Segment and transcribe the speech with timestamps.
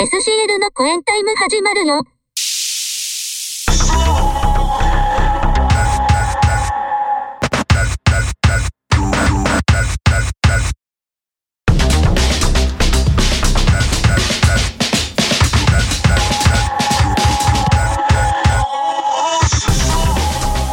[0.00, 2.04] SCL のコエンタイム始まるよ。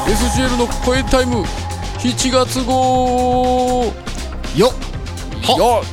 [0.06, 1.42] SCL の声タイム
[1.98, 3.86] 7月号
[4.56, 5.58] よっ。
[5.58, 5.86] よっ。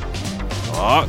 [0.75, 1.07] あ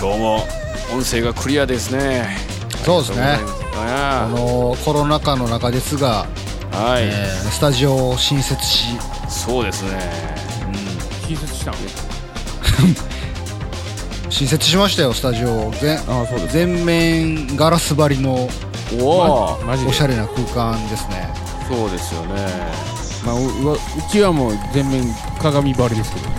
[0.00, 2.36] 今日も音声がクリアですね。
[2.84, 3.38] そうですね。
[3.76, 6.26] ああのコロナ禍の中ですが、
[6.70, 7.14] はい、えー
[7.50, 8.88] スタジオを新設し、
[9.28, 9.90] そうですね。
[11.26, 11.76] 新設したの？
[14.30, 15.70] 新設しましたよスタジオ。
[15.80, 16.52] 全ああそうです。
[16.54, 18.48] 全面ガラス張りの
[19.00, 19.90] おおマジで？
[19.90, 21.28] おしゃれな空間ですね。
[21.68, 22.34] そうですよね。
[23.24, 23.78] まあ、うう
[24.12, 25.02] ちはもう全面
[25.40, 26.28] 鏡張りですけど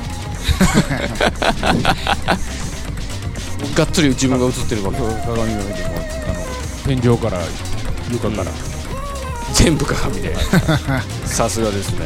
[3.74, 4.98] がっつり自分が映ってるわけ。
[5.00, 5.90] 鏡が見ても
[6.28, 6.42] あの
[6.86, 7.40] 天井から
[8.12, 8.52] 床から、
[9.54, 10.36] 全部鏡で。
[11.26, 12.06] さすがですね。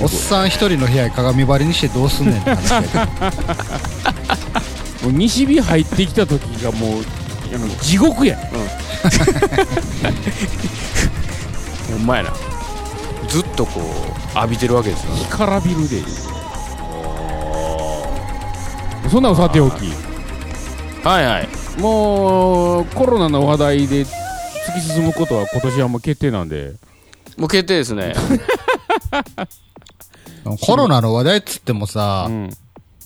[0.00, 3.04] おっさん一人の部屋鏡張りにしてどうすんねんって話だけど。
[5.08, 7.04] もう西日入ってきた時がもう
[7.54, 8.38] あの地獄や。
[11.90, 12.32] ほんまやな。
[13.28, 13.80] ずっとこ
[14.34, 15.14] う浴びてるわけですよ。
[15.30, 16.02] 干からびるで。
[19.10, 19.92] そんなのさておき
[21.04, 21.48] はいはい。
[21.82, 24.06] もうコロナの話題で突
[24.74, 26.76] き進むことは今年はもう決定なんで。
[27.36, 28.14] もう決定ですね。
[30.62, 32.50] コロナの話題っつってもさ、うん。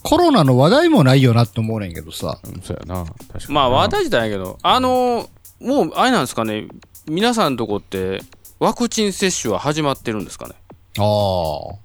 [0.04, 2.38] コロナの話題もないよなって思うねんけどさ。
[2.44, 3.04] うんそうやな。
[3.04, 5.28] 確かにまあ話題自体やけどあの
[5.60, 6.68] もうあれなんですかね。
[7.08, 8.22] 皆さんのとこって
[8.60, 10.54] ワクチン接種は始まってるんですかね。
[10.98, 11.78] あの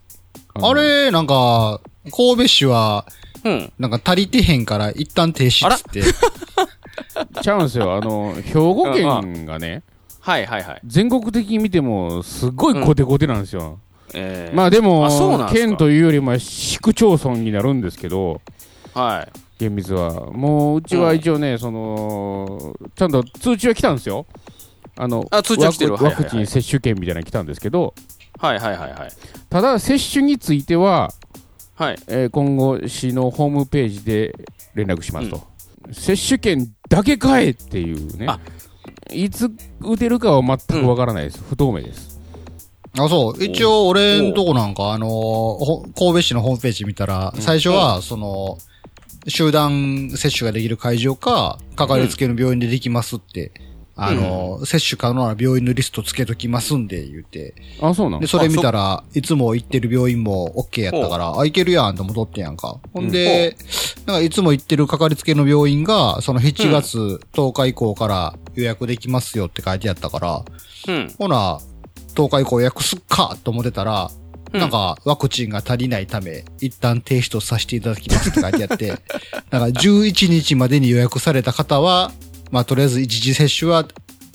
[0.61, 1.81] ああれなんか
[2.16, 3.08] 神戸市は
[3.44, 3.73] うん。
[3.80, 6.02] なんか足りてへんから一旦停止っつって
[7.41, 7.95] ちゃうんですよ。
[7.95, 9.83] あの兵庫県がね
[10.19, 10.81] はいはいはい。
[10.86, 13.80] 全国的に見てもすごいコテコテなんですよ、
[14.14, 15.09] えー、まあでも
[15.52, 18.42] 県というよりまあ市区町村になるんですけど
[18.93, 19.39] はい。
[19.58, 20.31] 厳密は。
[20.31, 24.25] もううちは一応ね、そのちゃんと通知は来たんですよ。
[24.95, 25.93] あのあ通知は来てる。
[25.93, 27.93] ワクチン接種券みたいなの来たんですけど。
[28.39, 29.11] はいはいはいはい。
[29.49, 31.11] ただ接種については、
[31.83, 31.98] はい。
[32.08, 34.36] えー今後市のホームページで
[34.76, 35.44] 連絡しますと、
[35.92, 38.26] 接種券だけ買えっていうね。
[38.27, 38.39] あ。
[39.11, 39.52] いつ
[39.82, 42.20] 打てるかは全くわからないです、不透明です。
[42.98, 43.43] あ、そう。
[43.43, 48.58] 一応、俺んとこなんか、あのーほ神戸市のホームページ見たら、最初は、その、
[49.27, 53.52] 集団接種ができる会場か、かかりつけの病院でできますって、
[53.95, 57.54] あのー接種可能な病院のリストつけときますんで、言うて。
[57.81, 58.20] あそうなの？
[58.21, 62.80] で、それ見たら、いつも行ってる病院も OK やったから、あ、行けるやんと戻ってんやんか。
[62.93, 63.55] ほんで、
[64.05, 70.45] なんかいつも行ってるかかりつけの病院が、その7月10日以降から予約できますよって書いてあったから、
[70.87, 71.14] うん。
[71.20, 71.60] ほな、
[72.15, 74.10] 10日以降予約すっかと思ってたら、
[74.54, 74.60] うん。
[74.60, 78.87] なんか、ワクチンが足りないため、一旦停止とさせていただきますって書いてあって、
[79.52, 82.11] なんか、11日までに予約された方は、
[82.53, 83.83] まあ、とりあえず一時接種は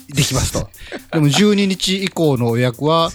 [0.09, 0.69] できますと。
[1.15, 3.13] でも、12日以降の予約は、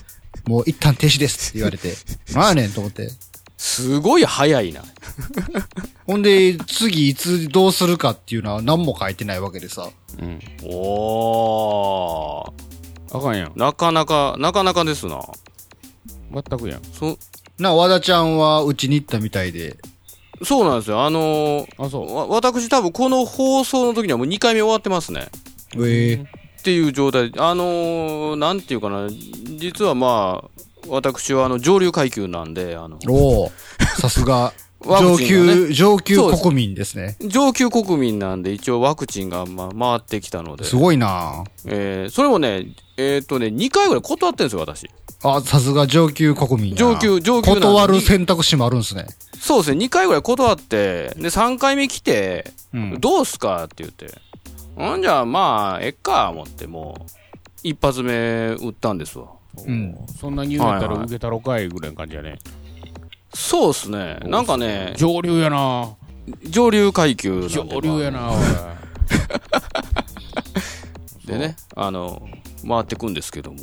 [0.48, 1.94] もう一旦停止ですって言われて、
[2.34, 3.10] なんやねんと思って。
[3.58, 4.82] すごい早いな。
[6.08, 9.90] ほんで、次いつどうするかっていうのは何も書いてないわけでさ。
[10.22, 10.40] うん。
[10.64, 13.18] おー。
[13.18, 13.52] あかんやん。
[13.58, 15.22] なかなかなかなかですな。
[16.32, 16.82] 全くやん。
[16.98, 17.18] そ
[17.60, 19.78] な、和田ちゃんはうちに行ったみたいで、
[20.42, 21.04] そうなんですよ。
[21.04, 22.16] あのーあそう。
[22.16, 25.28] わ私多分この放送の時にはもう2回目終わってますね。
[25.78, 26.26] ええ。
[26.60, 27.32] っていう状態。
[27.32, 29.10] であのーなんていうかな。
[29.58, 30.50] 実はまあ
[30.88, 33.52] 私はあの上流階級なんであのおお
[34.00, 34.54] さすが、
[34.86, 36.96] ワ上級、上級そうです国民です。
[36.96, 37.16] ね。
[37.22, 40.66] 上級国民なんで一応ワクチンがまあ回ってきたので。
[40.66, 41.44] すごいな。
[41.66, 42.68] えーそれもね
[42.98, 44.90] えっ、とね2回ぐらい断ってんですよ私
[45.24, 49.08] あ、さすが上級国民上級上級断る選択肢もあるんですね。
[49.40, 53.00] そうですね2回ぐらい断ってで3回目来てうん。
[53.00, 54.06] どうすかって言って。
[54.98, 57.04] んじゃあまあ、えっか、思ってもう、
[57.64, 59.28] 一発目打ったんですわ。
[59.66, 62.40] うんそんなに言うやったら受けたろかいぐらいの感じやね
[63.36, 64.20] そうっすね。
[64.26, 65.90] なんかね、上流やな
[66.50, 67.48] 上流階級。
[67.50, 68.32] 上流やな
[71.26, 72.22] でね、あの、
[72.68, 73.58] 回ってくんですけども。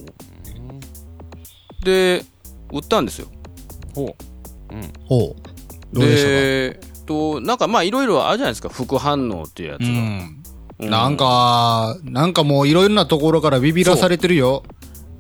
[1.82, 2.24] で、
[2.72, 3.28] 打ったんですよ。
[3.94, 4.14] ほ
[5.06, 5.94] ほう。
[5.94, 9.98] どうでしで、と、なんかまあいろいろあるじゃないですか、副反応っていうやつたかが。
[9.98, 10.06] うん。
[10.06, 10.06] う
[10.36, 10.40] ん
[10.80, 14.62] なんか、なんかもういろいろなところからビビらされてるよ。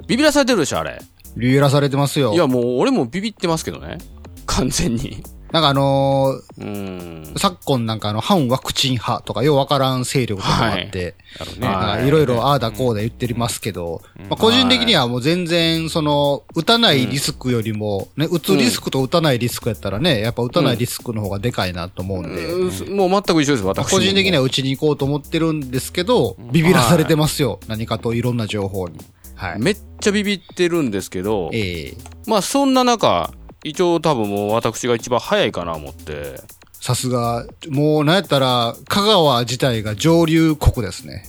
[0.06, 1.02] ビビらされてるでしょ、あれ。
[1.36, 2.32] ビビらされてますよ。
[2.32, 3.98] いや、もう俺もビビってますけどね。
[4.46, 5.22] 完全に。
[5.52, 7.22] なんかあのうん。
[7.34, 7.38] ー。
[7.38, 11.14] 昨今なんかあの、反ワクチン派とか、ようわからん勢力とかもあって、
[11.60, 12.10] はい。
[12.10, 22.96] ろいろああだこうだ言ってますけど、まあ、個人的にはもう全然、その、打たないリスクよりも、ね、打つリスクと打たないリスクやったらね、やっぱ打たないリスクの方がでかいなと思うんで、うん。
[22.96, 23.98] もう全く一緒です、私も。
[23.98, 27.60] 個人的には打ちに行こうと思ってるんですけど、ビビらされてますよ。
[27.68, 28.98] 何かといろんな情報に。
[29.34, 29.58] はい。
[29.58, 31.96] めっちゃビビってるんですけど、ええ。
[32.26, 33.32] まあそんな中、
[33.62, 36.40] 一応多分もう私が一番早いかな思って、
[36.72, 41.24] さすが、もうなんやったら、香川自体が上流国ですね。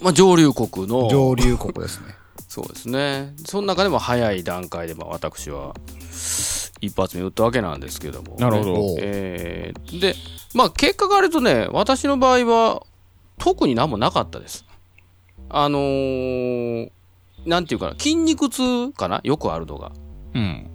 [0.00, 2.14] まあ上流国の、上流国ですね。
[2.48, 3.34] そうですね。
[3.44, 5.74] その中でも早い段階で、まあ私は、
[6.80, 10.14] 一発目打ったわけなんですけども、なるほどえーで、
[10.54, 12.82] まあ結果があるとね、私の場合は、
[13.38, 14.64] 特に何もなかったです。
[15.48, 16.90] あのー、
[17.46, 19.20] なんていうかな、筋肉痛かな？
[19.24, 19.90] よくあるのが。
[20.34, 20.70] うん。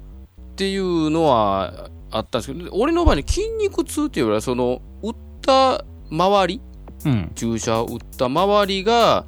[0.59, 6.61] っていうのはあったんですけど、俺の場合に筋肉痛っていうよりは、その、打った周り、
[7.05, 7.31] うん。
[7.33, 9.25] 注射を打った周りが、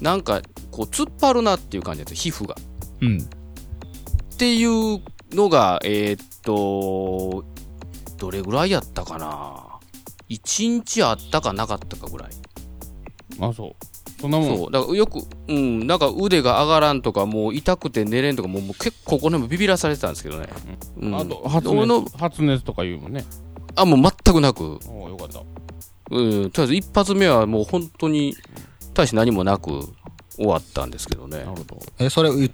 [0.00, 0.40] なんか、
[0.70, 2.54] こう、突っ張るなっていう感じです皮膚が。
[3.00, 3.18] うん。
[3.18, 5.02] っていう
[5.32, 7.44] のが、えーっと、
[8.16, 9.80] どれぐらいやったかな
[10.28, 12.30] ？1日あったかなかったかぐらい。
[13.40, 13.72] あ、そう。
[14.20, 14.56] そんなもん？
[14.56, 14.72] そう。
[14.72, 20.48] だからよく、うん、なんか腕が上がらんとか、もう痛くて寝れんとか、もうもう結構この辺もビビらされてたんですけどね。
[20.98, 23.24] うん、あと、発熱、発熱とか言うもんね。
[23.76, 25.40] あ、もう全くなく、おおよかった。
[26.10, 28.34] うん、とりあえず一発目はもう本当に、
[28.94, 29.70] 大して何もなく
[30.36, 31.44] 終わったんですけどねな。
[31.44, 31.82] るほど。
[32.00, 32.50] え、それ、う打っ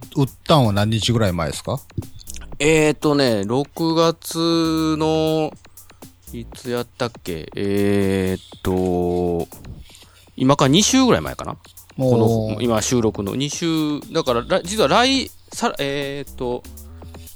[0.46, 1.80] たんは何日ぐらい前ですか？
[2.58, 5.50] えーとね、6月の、
[6.32, 7.48] いつやったっけ？
[7.56, 9.48] えーと、
[10.36, 11.54] 今から2週ぐらい前かな？
[11.54, 11.58] こ
[11.96, 13.34] もう、の、今収録の。
[13.34, 16.62] 2週、だから、ら実は来、さえーと、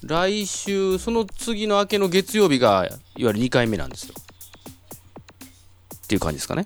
[0.05, 2.87] 来週、その次の明けの月曜日が、
[3.17, 4.15] いわゆる2回目なんですよ。
[5.97, 6.65] っていう感じですかね。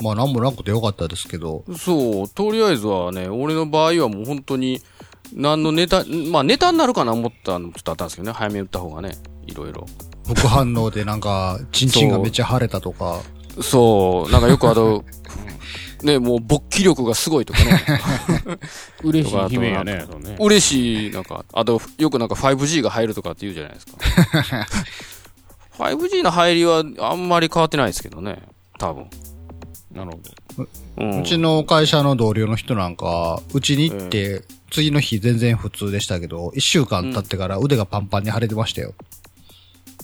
[0.00, 4.80] まあなんもなくてよかったですけど、そう、とりあえずはね、俺の場合はもう本当に、
[5.32, 9.86] 何のネタ、まあネタになるかな思ったのちょっとあったんですけどね、早めに打った方がね、いろいろ。
[10.26, 13.20] 副反応でなんか、チンチンがめっちゃ腫れたとか、
[13.60, 15.04] そう、なんかよくあの、
[16.02, 17.80] ね、もう勃起力がすごいとかね、
[19.04, 20.04] 嬉しい悲鳴やね。
[20.40, 24.66] 嬉しい、なんか、あと、よくなんか 5G が入るとかって言うじゃないですか。
[25.78, 28.42] 5G の入りはあんまり変わってないですけどね、
[28.78, 29.06] 多分。
[29.92, 30.66] なるほ
[30.98, 31.20] うん。
[31.20, 38.94] うちの会社の同僚の人なんか、うちに行って、次の日全然普通でしたけど、一週間経ってから腕がパンパンに腫れてましたよ。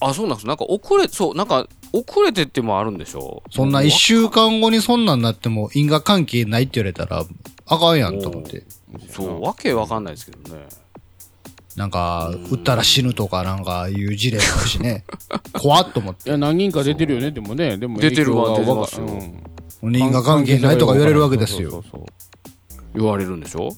[0.01, 0.47] あ、そうなんです。
[0.47, 7.25] なんか遅れ、そう、なんか遅れてってもあるんでしょそんな一週間後にそんなんなっても因果関係ないって言われたら、
[7.67, 8.65] あかんやんと思って。
[9.11, 10.67] そう、わけわかんないですけどね。
[11.77, 15.05] なんか、打ったら死ぬとかなんかいう事例もあるしね。
[15.53, 16.25] 怖っと思って。
[16.25, 16.31] ど。
[16.31, 17.77] いや、何人か出てるよね、でもね。
[17.77, 19.07] でも出てるわ出てますよ
[19.83, 21.71] うん因果関係ないとか言われるわけですよ。
[21.71, 22.05] そうそうそう
[22.97, 23.71] 言われるんでしょ？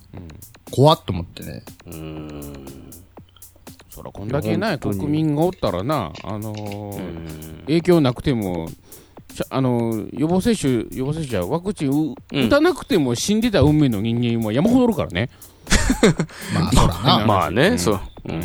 [0.71, 1.63] 怖っと思ってね。
[1.87, 2.65] うーん。
[4.01, 8.69] そら、こんだけな、本当に国民がおったらな、あのーうん影響なくても、
[9.51, 15.29] あのー予防接種、予防接種はワクチン打たなくても死んでた運命の人間も山ほどおるからね。
[16.75, 17.27] まあ。
[17.27, 18.01] まあね、うんそう。
[18.27, 18.43] うん。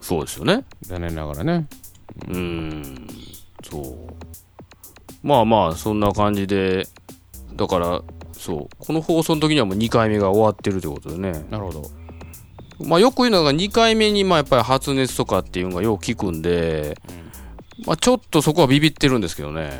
[0.00, 0.64] そうですよね。
[0.82, 1.66] 残念ながらね。
[2.28, 3.06] うーん。
[3.62, 3.94] そう。
[5.22, 6.86] まあまあ、そんな感じで、
[7.54, 8.02] だから、
[8.32, 8.68] そう。
[8.78, 11.44] この放送の時にはもう2回目が終わってるということでね。
[11.50, 12.01] なるほど。
[12.86, 16.96] まあよく言うのが2回目にまあやっぱり発熱とかっていうのがよく聞くんで、
[17.86, 19.70] まあちょっとそこはビビってるんですけどね。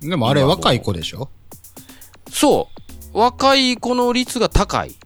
[0.00, 1.28] でもあれ若い子でしょ？
[2.30, 2.68] そ
[3.14, 3.18] う。
[3.18, 4.98] 若い子の率が高いって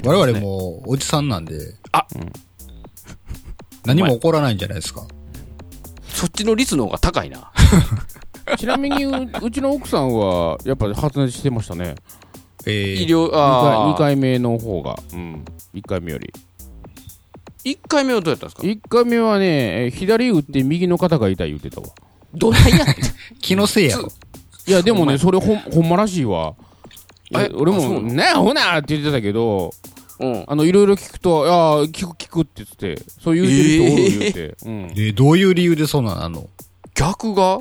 [0.00, 0.32] 言ってますね。
[0.32, 1.74] 我々もうおじさんなんで。
[1.92, 2.32] あうん
[3.84, 5.06] 何も起こらないんじゃないですか。
[6.08, 7.52] そっちの率の方が高いな。
[8.58, 11.94] ちなみにう、うちの奥さんは、やっぱり発熱してましたね。
[12.66, 13.88] えー、医療、2回ああ。
[13.92, 14.96] 二回目の方が。
[15.12, 15.44] うん。
[15.74, 16.32] 1回目より。
[17.64, 21.88] 1回目はどうやったんですか？1回目はね、えー左打って右の肩が痛い言ってたわ。
[22.34, 22.84] どないや
[23.40, 24.08] 気のせいやろ。
[24.66, 26.54] いや、でもね、それほん、ほんまらしいわ。
[27.30, 29.72] いやえ俺も、ねえ、ほなって言ってたけど、
[30.20, 30.44] うん。
[30.46, 34.56] あの、いろいろ聞くと、いやー、聞く聞くって言ってて、そう言うてる人おる言うて。
[34.66, 34.80] うん。
[34.90, 36.48] えーどういう理由でそうなの
[36.94, 37.60] 逆が？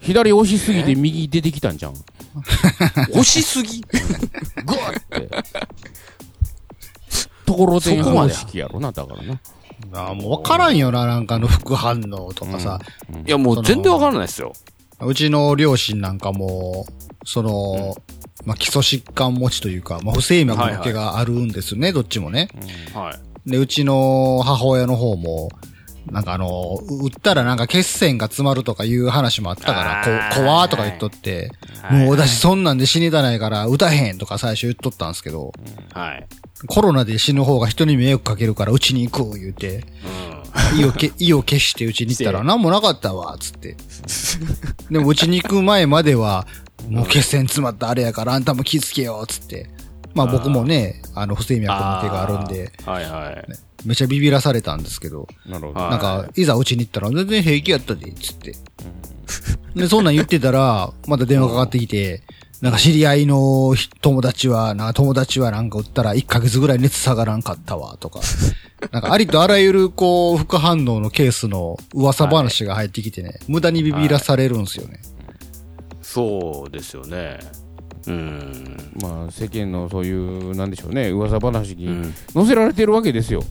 [0.00, 1.94] 左押しすぎて右出てきたんじゃん。
[3.10, 3.80] 押しすぎ
[4.64, 5.28] グワって。
[7.46, 9.40] ところてんそこまで方式やろな、だからな。
[9.92, 12.80] あーもうわからんよな、なんかあの副反応とかさ。
[13.26, 14.52] いや、もう全然わからないですよ。
[15.00, 16.86] うちの両親なんかも、
[17.24, 17.96] その、
[18.44, 22.48] まあ、基礎疾患持ちというか、まあ、不整脈の毛があるんですね、どっちもね。
[22.94, 23.50] はい。
[23.50, 25.50] で、うちの母親の方も、
[26.10, 31.50] なんかあの、打ったらなんか血栓が詰まるとかいう話もあったから、こ、怖ーとか言っとって、
[31.82, 35.52] はいもう私そんなんで死にたないから打たへんとか最初言っとったんですけど、
[35.92, 36.26] はい。
[36.66, 39.84] コロナで死ぬ方が人に迷惑かけるからうちに行く言うて、
[40.78, 43.76] 意をけ、 意を消してうちに行ったら何もなかったわ、つって。
[44.90, 46.46] でもうちに行く前までは、
[46.88, 49.68] もう血栓詰まったあれやからあんたも気ぃつけよ、つって。
[50.14, 52.72] まあ僕もね、あの不整脈の毛があるんで。
[52.86, 53.73] はいはい。
[53.84, 55.80] めちゃビビらされたんですけど、なるほど。
[55.80, 58.54] はいなんか、いざうちに行ったら全然平気やったで、つって。
[59.74, 62.22] で、そんなん言ってたら、また電話かかってきて、
[62.60, 68.20] なんか知り合いのひ友達は、なんか友達はなんか打ったら1ヶ月ぐらい熱下がらんかったわ、とか。
[68.90, 75.00] なんかありとあらゆる、こう、副反応のケースの噂話が入ってきてね、無駄にビビらされるんですよね。
[76.00, 77.40] そうですよね。
[78.06, 78.76] うん。
[79.02, 83.42] まあ、世間のそういう、なんでしょうね、噂話にうん載せられてるわけですよ。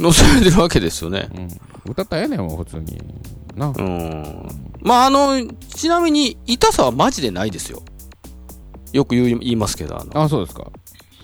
[0.00, 1.28] 載せられてるわけですよね。
[1.34, 1.90] うん。
[1.90, 2.98] 歌ったらええねん、もう普通に。
[3.56, 3.68] な。
[3.76, 4.48] うん。
[4.80, 7.82] まあ、あの、ちなみに、痛さはマジでないですよ。
[8.92, 10.70] よく言い言いますけど、あの、あ、そうですか。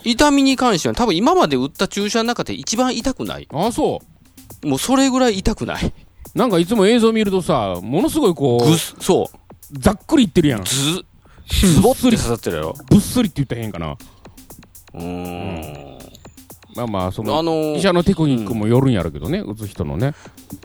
[0.04, 3.48] 痛みに関しては多分今まで打った注射の中で一番痛くない。
[3.52, 4.00] あ、そ
[4.62, 5.86] もうそれぐらい痛くない。
[5.86, 6.38] う。
[6.38, 9.78] なんかいつも映像見るとさ、ものすごいこぐう、すそう。
[9.78, 10.64] ざっくりいってるやん。
[10.64, 11.04] ず、
[11.48, 12.74] ズボって刺さってるやろ。
[12.88, 13.96] ぶっすりって言ったらへんかな。
[14.94, 15.98] うーん。
[16.76, 20.14] まあまあ、その、あのー医者のテクニックもよるんやろうけどね、打つ人のね。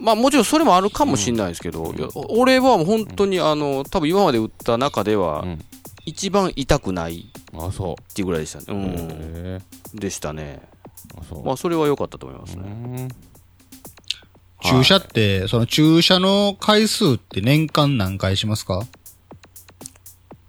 [0.01, 5.60] まあもちろんそれもあるかもしれないですけど、いや俺はもう本当にあの、多分今まで打った中ではうん、
[6.06, 8.65] 一番痛くないあ、そっていうぐらいでしたね。
[8.68, 8.72] う。
[8.74, 8.75] う
[9.96, 10.00] ん。
[10.00, 10.62] でしたね。
[11.18, 11.46] あ、そう。
[11.46, 12.68] まあそれは良かったと思いますうね。
[12.70, 13.08] ん
[14.63, 18.86] 注射って、その注射の回数って年間何回しますか？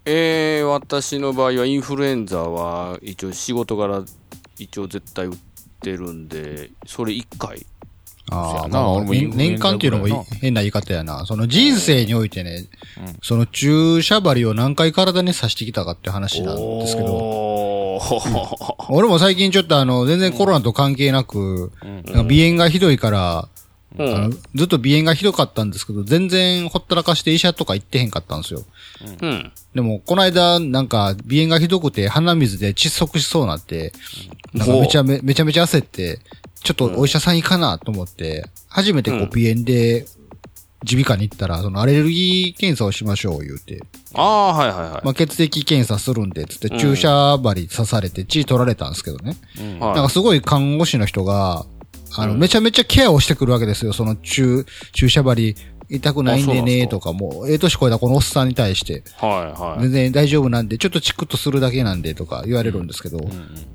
[0.04, 4.04] えー、私の場合はインフルエンザは一応仕事柄
[4.58, 5.38] 一応絶対打っ
[5.82, 7.66] てるんで、それ1回。
[8.30, 11.26] ああ、まあ年年間っていうのも変な言い方やな。
[11.26, 12.66] その人生においてね、
[13.20, 18.86] その注射針を何回体に刺してきたかって話なんですけど、おー。
[18.88, 23.48] 俺も最近ちょっとあの、全然コロナと関係なく、なんか鼻炎がひどいから、
[24.54, 28.62] ずっと鼻炎がひどかったんですけど、全然ほったらかして医者とか行ってへんかったんですよ。
[29.22, 29.52] うん。
[29.74, 33.92] でも、この間、なんか、鼻炎がひどくて鼻水で窒息しそうになって、
[34.54, 36.20] なんかめちゃめ、めちゃめちゃ焦って、
[36.62, 39.28] ちょっとお医者さん行かなと思って、初めてこううん。
[39.28, 40.06] 鼻炎で、
[40.84, 43.82] 耳鼻科に行ったら、そのアレルギー検査をしましょう言うて、
[44.14, 45.00] ああ、はいはいはい。
[45.04, 49.36] まあ、血液検査するんで、つって注射針刺されて血取られたんですけどね。
[49.78, 49.94] はい。
[49.94, 51.66] なんかすごい看護師の人が、
[52.16, 53.92] あの、うんめちゃめちゃケアをしてくるわけですよ。
[53.92, 55.54] その注、注射針
[55.92, 59.82] 痛くないんでねとか、もう、ええ年超えたこのおっさんに対して、はいはい。
[59.82, 63.18] 全然大丈夫なんで、ちょっとチクッとするだけなんでとか言われるんですけど、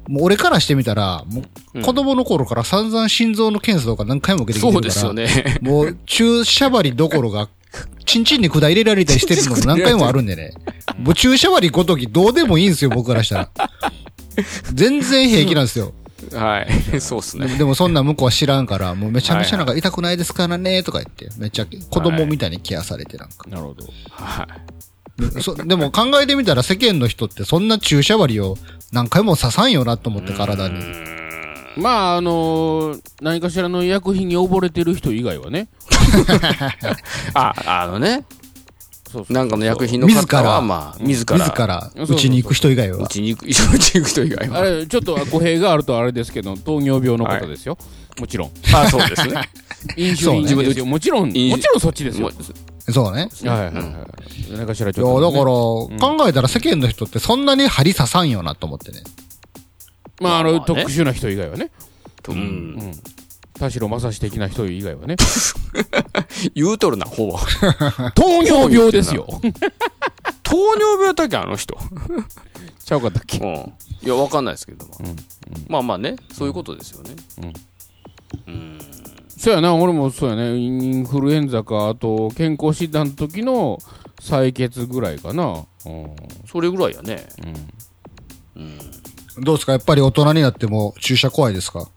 [0.07, 1.43] もう俺からしてみたら、も
[1.75, 5.59] う子供の頃から散々心臓の検査とか何回も受けてきてそうるから、ですよね。
[5.61, 7.49] もう注射針どころが、
[8.05, 10.53] チンチンに管入れられたりしてるのも何回もあるんでね。
[10.97, 13.49] もう注射針ごときどうでもいいんですよ、僕からしたら。
[14.73, 15.93] 全然平気なんですよ。
[16.33, 17.01] はい。
[17.01, 17.47] そうっすね。
[17.57, 23.49] でもそんな向こうは知らんから、もうめちゃめちゃなんか痛くないですからね、とか言って、めっちゃ子供みたいにケアされてなんか。
[23.49, 23.85] なるほど。
[24.11, 24.77] はい。
[25.21, 28.55] でそでも考えてみたら世間の人ってそんな注射針を
[28.91, 30.75] 何回も刺さんよなと思って体に。
[31.75, 35.67] まあ、あのー何かしらの薬品に溺れてる人以外はね。
[37.33, 38.25] あ、あのね、
[39.29, 41.37] なんかの薬品の自ら方は、まあ、自ら。
[41.37, 43.07] 自ら、うちに行く人以外はう。
[43.07, 44.59] ちに行く、 うちに行く人以外は。
[44.59, 47.77] あれ、ちょっと語弊があるとあれですけど、糖尿病のことですよ。
[48.19, 48.51] もちろん。
[48.73, 49.41] あ、そうですね。
[49.95, 50.83] インシュリンそうねで。
[50.83, 52.31] もちろん、もちろんそっちですよ。
[52.89, 53.29] そうね。
[53.43, 53.73] はいはいはい。
[54.51, 55.37] 何かしらちょっと、だか
[56.03, 56.17] ら、ね。
[56.17, 59.01] 考えたら世間の人ってそんなに針刺さんよなと思ってね。
[60.21, 61.69] まあ、あの、まあまあね特殊な人以外はね。
[62.27, 62.31] う。
[62.31, 62.93] うんん。
[63.59, 65.15] 田代正史的な人以外はね。
[66.55, 67.39] 言うとるな、ほぼ。
[68.15, 69.27] 糖尿病ですよ。
[70.43, 71.77] 糖尿病だっけ、あの人。
[72.83, 73.39] ちゃうかったっけ？
[73.39, 73.73] うん。
[74.03, 74.93] いや、わかんないですけども。
[75.67, 77.15] まあまあね、そういうことですよね。
[78.47, 78.79] うん。
[79.37, 80.57] そうやな、俺もそうやね。
[80.57, 83.77] インフルエンザか、あと、健康診断の時の
[84.19, 85.65] 採血ぐらいかな。
[85.85, 86.15] うん。
[86.49, 87.27] それぐらいやね。
[89.39, 89.73] どうですか？
[89.73, 91.87] やっぱり大人になっても注射怖いですか？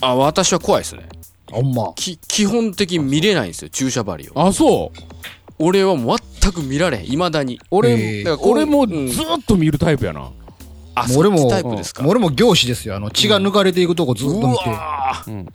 [0.00, 1.08] あ、私は怖いですね。
[1.50, 1.92] ほんま。
[1.96, 4.32] き、基本的に見れないんですよ、注射針を。
[4.34, 4.98] あ、そう。
[5.58, 7.60] 俺はもう全く見られへん、未だに。
[7.70, 10.30] 俺、えーだから俺もうんずーっと見るタイプやな。
[10.94, 12.04] あ、もう俺もそっちタイプですか？
[12.06, 12.96] 俺も行死ですよ。
[12.96, 14.64] あの、血が抜かれていくとこずっとう見て。
[15.28, 15.46] うん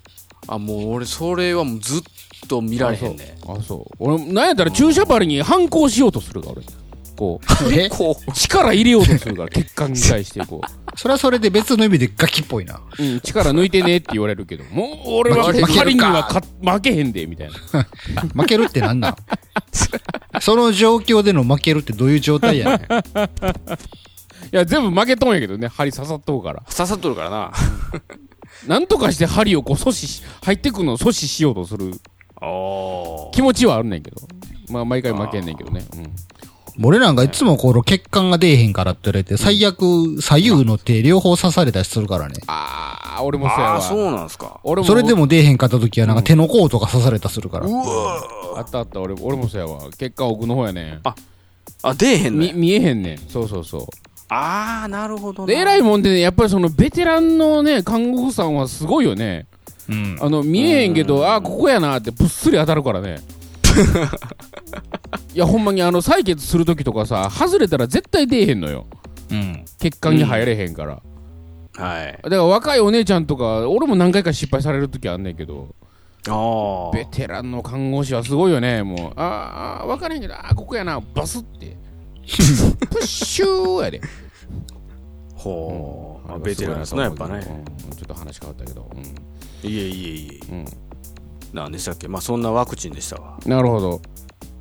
[0.47, 2.01] あ、もう俺、それはもうずっ
[2.47, 3.35] と見られへんね。
[3.47, 3.95] あ、そう。
[3.97, 6.61] 俺、なんやったら注射針に反抗しようとするから、俺。
[7.15, 7.89] こう、え？
[7.89, 10.84] こう、力入れようとするから、血管に対して、こう。
[10.95, 12.79] それはそれで別の意味でガキっぽいな。
[12.99, 17.85] うん、力抜いてねって言われるけど、も う俺は負けるか針にはか負けへんで、みたいな。
[18.33, 19.15] 負けるってなんなん？
[20.41, 22.79] その状況での負けるってどういう状態やねん。
[22.81, 22.87] い
[24.51, 26.61] や、全部負けとんやけどね、針刺さっとうから。
[26.69, 27.51] 刺さっとるからな。
[28.67, 31.91] なんとかして針をこう阻止し、入ってくのを阻止しようとする。
[33.33, 34.17] 気持ちはあるねんけど。
[34.69, 35.83] まあ、毎回負けんねんけどね。
[35.95, 36.15] うん。
[36.83, 42.35] 俺なんかいつもこの血管が出えへんからって言われて、最悪左右の手両方刺されたりするからね。
[42.47, 43.73] あー、俺もそうやわ。
[43.75, 44.59] ああ、そうなんすか。
[44.63, 44.87] 俺も。
[44.87, 47.67] それでも出えへんかった時はなんか手の甲とか刺されたりするから。
[47.67, 49.89] あったあった、俺俺もそうやわ。
[49.97, 51.01] 血管奥の方やねん。
[51.83, 52.53] あ、出えへんみ、ね。
[52.53, 53.17] 見えへんねん。
[53.29, 53.87] そうそうそう。
[54.29, 55.47] ああ、なるほどな。
[55.47, 59.45] で、偉いもんでね、やっぱりそのベテランのね、看護婦さんはすごいよね。
[59.87, 60.17] うん。
[60.19, 63.19] あの、見えへんけど、あ、ここやなってぶっすり当たるからね。
[65.35, 68.87] いや、ほんまにあの、採血するときとかさ、外れたら絶対出えへんのよ。
[69.29, 69.65] うん。
[69.77, 71.01] 血管に入れへんから。
[71.73, 72.13] はい。
[72.23, 75.75] だから若いお姉ちゃんとか、俺も何回か失敗されるときあんねんけど、
[76.27, 79.19] あベテランの看護師はすごいよね、もう。
[79.19, 81.75] ああ、分からへんけど、あーここやな、バスって。
[82.25, 83.99] プッシューやで。
[84.01, 84.07] あ。
[85.35, 86.31] ほう。
[86.31, 87.45] ああベテランですね、やっぱね。
[87.89, 88.89] うんちょっと話変わったけど。
[88.95, 89.09] うんい
[89.65, 90.53] えいえいえ。
[90.53, 90.65] うん
[91.53, 92.07] なんでしたっけ？
[92.07, 93.37] まあ、そんなワクチンでしたわ。
[93.45, 94.01] なるほど。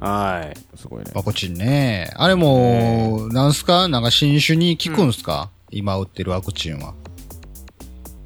[0.04, 0.78] はい。
[0.78, 1.10] すごいね。
[1.14, 2.12] ワクチンね。
[2.16, 3.88] あれも、なんすか？
[3.88, 6.94] なんか新種に効くんすか、今売ってるワクチンは。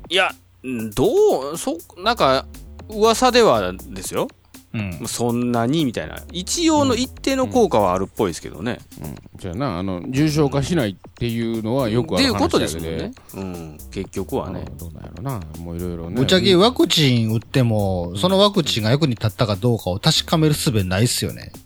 [0.08, 0.30] いや、
[0.66, 2.47] んどう、そ、なんか、
[2.88, 4.28] 噂ではですよ。
[4.75, 5.06] うん。
[5.06, 6.23] そんなにみたいな。
[6.30, 8.78] 一応の一定の効果はあるっぽいですけどね。
[9.02, 9.14] うん。
[9.37, 13.58] じゃあな、あの、重症化しないっていうのはよくあるっていうこと話だけですもんね。
[13.68, 13.78] うん。
[13.90, 14.66] 結局はね。
[14.78, 15.40] どうなんやろな。
[15.58, 16.16] もういろいろね。
[16.16, 21.50] ぶっちゃけワクチン打っても、そのワクチンが役に立ったかどうかを確かめる術ないっすよね。
[21.54, 21.61] うん。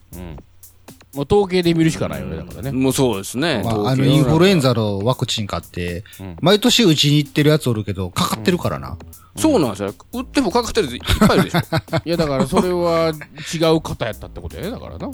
[1.14, 2.73] もう統計で見るしかないよね、だからね。
[2.73, 3.62] もうそうですね。
[3.62, 8.97] まあ、あの、インフルエンザのワクチンかってうん、毎年うちに行ってるやつおるけど、かかってるからな。
[9.37, 9.95] そうなんですよ。
[10.12, 11.61] 打ってもかかってるやついっぱいいるでしょ。
[12.04, 13.12] いや、だからそれは
[13.54, 15.07] 違う方やったってことやね、だからな。
[15.07, 15.11] う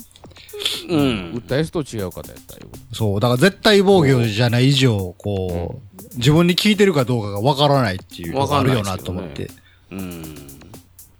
[0.89, 1.41] 打んっ。
[1.41, 2.69] たやつと違う方やったよ。
[2.93, 9.51] そう、だから絶対防御じゃない以上、こう、自分に効いてるかどうかがわからないっていうのがあるよなと思って。
[9.91, 10.25] うん。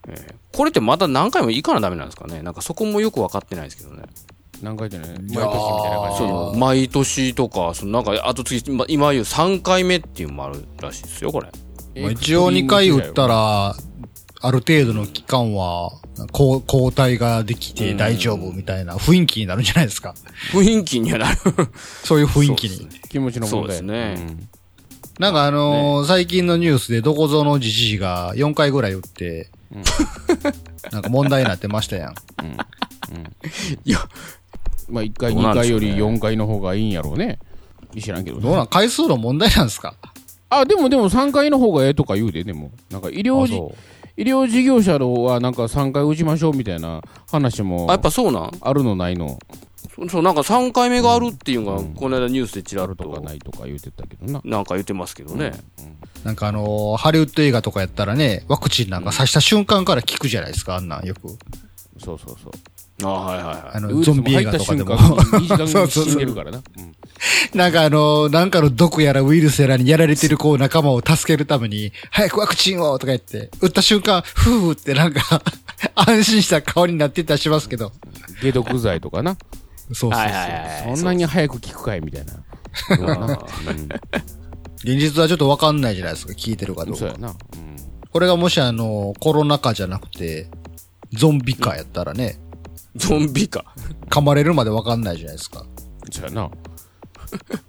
[0.09, 2.43] ええこれってまだ何回も行かなダメなんですかね？
[2.43, 4.03] なんかそこもよく分かってないですけどね。
[4.61, 5.11] 何回じゃない？
[5.11, 11.47] 毎年みたいな感じそう毎年とか、そのなんか、あと次、今今言う3回目っていうのもあるらしいですよ、これ。
[12.03, 13.77] まあ一応2回打ったら、
[14.41, 15.93] ある程度の期間は、
[16.33, 20.15] 抗抗体ができて大丈夫みたいな雰囲気になるんじゃないですか？
[20.53, 21.37] 雰囲気にはなる。
[22.03, 22.89] そういう雰囲気に。
[23.09, 23.51] 気持ちの問題。
[23.51, 24.49] そうですねん
[25.21, 29.51] なんかあのー最近のニュースでどこぞのじじいが4回ぐらい打って、
[30.93, 32.15] なんか問題になってましたやん。
[33.85, 33.99] いや、
[34.89, 35.87] まあ1回、2どうなんでしょうね。
[35.89, 37.39] 回より4回の方がいいんやろうね。
[37.99, 38.41] 知らんけど。
[38.41, 39.95] どうなん回数の問題なんですか？
[40.51, 42.71] あ、でもでも3回の方がええとか言うで、でも。
[42.91, 43.57] なんか医療じ、
[44.17, 48.51] 医療事業者のはなんか3回打ちましょうみたいな話もあ、やっぱそうなん？
[48.61, 49.39] あるのないの？
[50.09, 54.41] そうなんか3回目があるっていうのが、この間ニュースでちらっとかと、ないとか言うてたけどな。
[54.45, 55.53] なんか言ってますけどね。
[56.25, 61.29] なんかあのーハリウッド映画とかやったらね、ワクチンなんか刺した瞬間から効くじゃないですか、あんなんよく。
[61.99, 62.53] そうそうそう。
[63.05, 65.09] あはいはいはあの、ゾンビ映画とかでも間。
[65.41, 66.33] に2時間そうそうそうな。
[66.43, 66.95] うん
[67.55, 75.43] なんかあのーなんかの毒やらウイルスやらにやられてるこう仲間を助けるために、早くワクチンをとか言って、打った瞬間、ふーってなんか、
[75.95, 77.93] 安心した顔になってたりしますけど。
[78.41, 79.37] 解毒剤とかな。
[79.93, 80.19] そうそうそう。
[80.19, 80.51] はいはい
[80.89, 82.33] はいそんなに早く効くかいみたいな。
[84.85, 87.29] 現実はちょっとわかんないじゃないですか、聞いてるかどうかうんそうや。
[87.29, 87.29] な。
[87.31, 87.37] うん
[88.11, 90.51] これがもしあの、コロナ禍じゃなくて、
[91.13, 92.41] ゾンビ禍やったらね、
[92.97, 93.67] ゾンビか。
[94.09, 95.67] 噛まれるまでわかんないじゃないですか。
[96.11, 96.51] そうやな。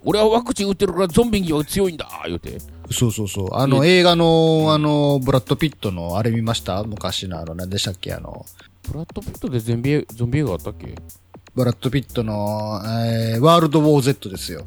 [0.02, 2.58] 俺はワクチン打ってるからゾンビには強いんだ言うて。
[2.90, 3.48] そうそうそう。
[3.54, 6.82] あの、映画の、あの、ブラッド・ピットの、あれ見ました？
[6.84, 8.14] 昔のあの、何でしたっけ？
[8.14, 8.46] あの、
[8.90, 10.94] ブラッド・ピットでゾンビゾンビ映画あったっけ？
[11.54, 14.64] ブラッド・ピットの、えー、ワールド・ウォー・ゼットですよ。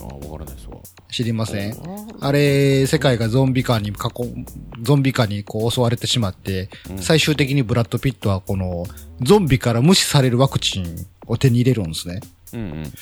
[0.00, 0.76] ああ、わからないですわ。
[1.10, 1.74] 知りません？
[2.20, 3.92] あれ、世界がゾンビ化に囲、
[4.82, 6.68] ゾンビ化にこう襲われてしまって、
[7.00, 8.86] 最終的にブラッド・ピットはこの、
[9.22, 12.20] ゾンビから無視されるワクチンを手に入れるんですね。
[12.52, 12.92] うんうん。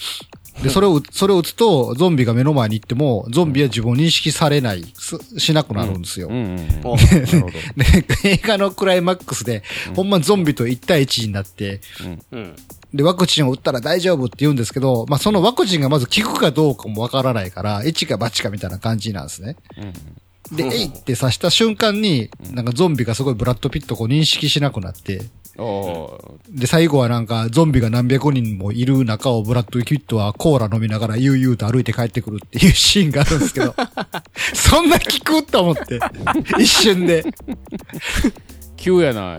[0.63, 6.31] で、それを、それを打つと、ゾンビが目の前に行っても、ゾンビは自分を認識されない、すしなくなるんですよ。
[8.25, 9.63] 映画のクライマックスで、
[9.95, 11.81] ほんまゾンビと1対1になって、
[12.33, 12.57] うん。
[12.95, 19.57] で、ワクチンを打ったら大丈夫って言うんですけど、まあ、そのワクチンがまず効くかどうかもわからないから、一か八かみたいな感じなんですね。
[20.53, 25.23] で、えいって刺した瞬間に、なんかゾンビがすごいブラッドピットをこう認識しなくなって。
[26.51, 33.75] で、最後はなんか、ゾンビが何百人もいる中をブラッド・キッドはコーラ飲みながら悠々と歩いて帰ってくるっていうシーンがあるんですけど、
[34.55, 35.99] そんな聞くと思って、
[36.59, 37.25] 一瞬で。
[38.77, 39.39] 急やな。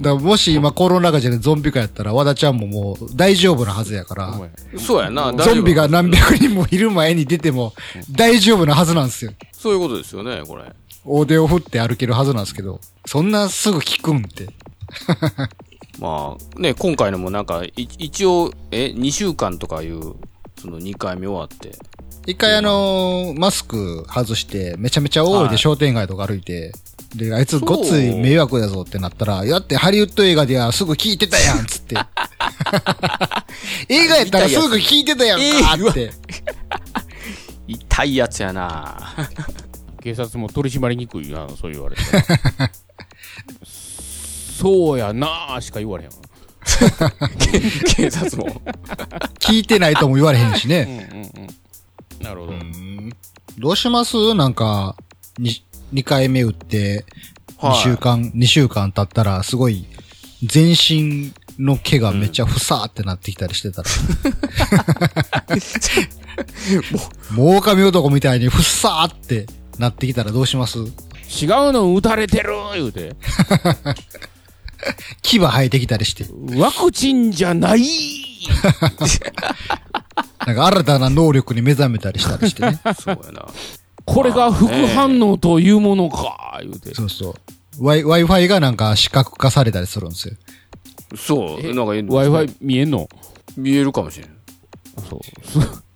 [0.00, 4.34] らもし今コロナ禍じゃゾンビ化やったら、和田ちゃんももう大丈夫なはずやから、
[4.78, 7.72] そうやな、ゾンビが何百人もいる前に出ても
[8.10, 9.32] 大丈夫なはずなんですよ。
[9.52, 10.64] そういうことですよね、これ。
[11.04, 14.48] 大手を振って歩けるはずなんですけど、そんなすぐ聞くんって。
[16.00, 20.00] まあ、ね、今回のもなんか、い一応、え、2週間とかいう、
[20.60, 21.76] その2回目終わって。
[22.26, 26.72] 一回あのーマスク外して、めちゃめちゃ大いで商店街とか歩いて、
[27.14, 31.96] で、あいつごっつい迷惑だぞってなったら、やってハリウッド映画ではすぐ聞いてたやんっつって。
[33.88, 36.10] 映画やったらすぐ聞いてたやんかって。
[37.68, 39.14] 痛いやつやな
[40.02, 42.02] 警察も取り締まりにくいな、そう言われて。
[44.66, 46.16] そうやなあしか言われへんわ。
[47.96, 48.60] 警察も。
[49.38, 51.08] 聞いてないとも言われへんしうんね。
[51.12, 52.24] うんうん。
[52.24, 52.52] なるほど。
[53.58, 54.34] どうします？
[54.34, 54.96] なんか、
[55.38, 57.04] に、2回目打って、
[57.58, 59.86] 2はい週間、2週間経ったら、すごい、
[60.42, 63.88] 全身の毛がめっちゃふさーってなってきたりしてたら。
[67.32, 69.46] もう、狼男みたいにふっさーって
[69.78, 70.78] なってきたらどうします？
[70.80, 70.90] 違う
[71.72, 73.14] の撃たれてる言うて。
[75.22, 76.26] 牙生えてきたりして。
[76.58, 77.80] ワクチンじゃない
[80.46, 82.80] なんか新たな能力に目覚めたりしたりしてね。
[82.98, 83.46] そうやな。
[84.04, 86.94] これが副反応というものか言うて。
[86.94, 87.34] そうそう。
[87.84, 90.34] ワイ、Wi-Fi がなんか視覚化されたりするんですよ。
[91.16, 93.08] そう、なんか、Wi-Fi 見えんの？
[93.56, 94.30] 見えるかもしれん。
[95.10, 95.20] そう。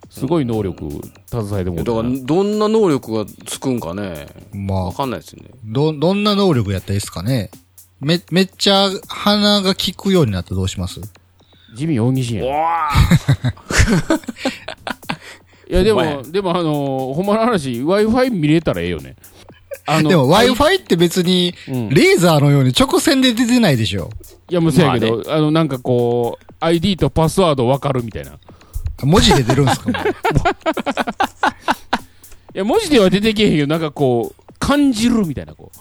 [0.09, 0.89] す、すごい能力
[1.29, 4.27] 携えてもだから、どんな能力がつくんかね。
[4.51, 5.49] わまあ、かんないですよね。
[5.63, 7.49] ど、どんな能力やったらいいですかね。
[8.01, 10.99] め、めっちゃ鼻が効くようになったらどうします？
[11.75, 12.45] 地味大西やん。
[12.45, 12.89] いわ
[15.69, 19.15] や、でも、でもあのーほんまの話、Wi-Fi 見れたらええよね。
[19.85, 24.09] あのでもあい Wi-Fi って別に、うんレーザーのように直線で出てないでしょ。
[24.49, 28.31] いや、もうそうやけど、あの、なんかこう、ID とパスワード分かるみたいな。
[28.31, 28.37] い
[29.03, 29.87] 文字で出るんですか？
[29.95, 29.99] も
[32.53, 35.77] うや、文字では出てけへんけど、なんかこう、感じるみたいな、こう。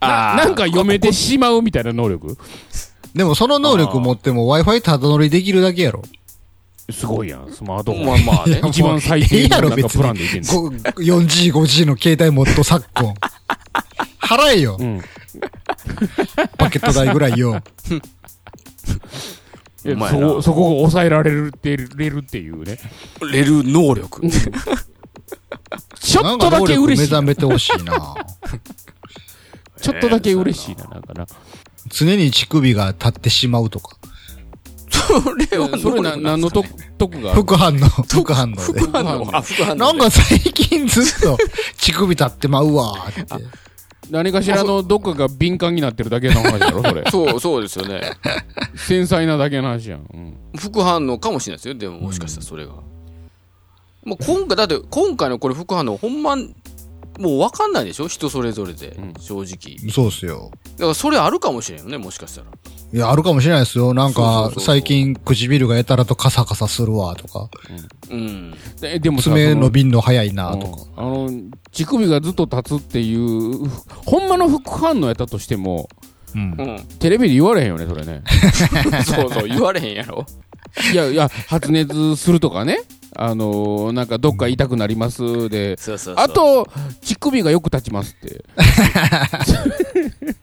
[0.00, 2.36] なあーなんか読めてしまうみたいな能力？
[3.14, 6.02] でもその能力持っても Wi-Fi ただ乗りできるだけやろ。
[6.90, 8.06] すごいやん、スマートフォン。
[8.06, 8.60] まあまあね。
[8.68, 10.48] 一番最低のなんかプランでいけんの。
[10.48, 13.14] こ 4G、5G の携帯もっと昨今。
[14.20, 14.84] 払えよう。
[14.84, 15.02] ん。
[16.58, 17.60] パケット代ぐらいよ。
[18.84, 22.78] そこ、そこが抑えられるって、れるっていうね。
[23.32, 24.22] れる能力。
[25.98, 28.14] ちょっとだけ嬉しいなんか能力目覚めてほしいな。
[29.86, 31.26] ちょっとだけ嬉しいな、なんかな。
[31.88, 33.96] 常に乳首が立ってしまうとか。
[34.90, 36.64] それはそれな、何のと、
[36.98, 38.80] 得が副反応、副反応で。
[38.80, 39.36] 副反応。
[39.36, 39.80] あ、副反応で。
[39.80, 41.38] なんか最近ずっと
[41.78, 43.44] 乳首立ってまうわーって。
[44.10, 47.04] 何かしらのどっかが敏感になってるだけの話だろ、それ。
[47.10, 48.00] そう、そうですよね。
[48.76, 50.06] 繊細なだけの話やん。
[50.12, 50.36] うん。
[50.56, 51.74] 副反応かもしれないですよ。
[51.74, 52.72] でももしかしたらそれが。
[54.04, 56.36] もう今回、だって今回のこれ副反応、ほんま、
[57.18, 58.08] もう分かんないでしょ？
[58.08, 59.90] 人それぞれで、ん正直。
[59.90, 60.50] そうっすよ。
[60.76, 62.46] だからそれあるかもしれんよね、もしかしたら。
[62.92, 63.94] いや、あるかもしれないですよ。
[63.94, 67.48] なんかそうそうそう、そう最近唇がやたらとカサカサするわとか、
[68.10, 68.54] うん。
[68.80, 70.66] ででもさ爪伸びんの早いなとか。
[70.66, 71.30] うんあの、
[71.72, 73.68] 乳首がずっと立つっていう、
[74.04, 75.88] ほんまの副反応やったとしても、
[76.34, 76.62] うんう。
[76.62, 76.84] ん。
[76.98, 78.22] テレビで言われへんよね、それね。
[79.04, 80.24] そうそう、言われへんやろ。
[80.92, 82.80] いやいや、発熱するとかね。
[83.14, 86.24] あのーなんかどっか痛くなりますで、そうそうそう。
[86.24, 86.68] あ、と、
[87.02, 88.44] 乳首がよく立ちますって。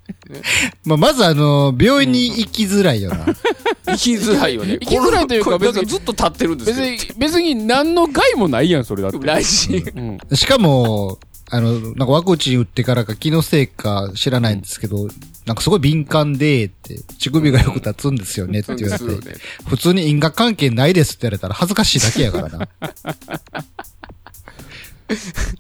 [0.85, 3.25] まあ、まずあの、病院に行きづらいよな。
[3.85, 4.77] 生きづらいよね。
[4.81, 6.91] 生きづらいというか別にずっと立ってるんです別よ。
[6.91, 9.19] に、別に何の害もないやん、それだって。
[9.19, 9.83] 来週。
[9.95, 10.17] うん。
[10.33, 11.19] しかも、
[11.53, 15.07] あの、なんかワクチン打ってからか気のせいか知らないんですけど、
[15.45, 22.67] なんかすごい敏感で、って、乳首がよく立つんですよねって言われて、そうですよね普通に因果関係ないですって言われたら恥ずかしいだけやからな。